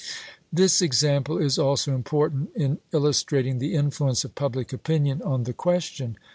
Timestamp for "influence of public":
3.75-4.73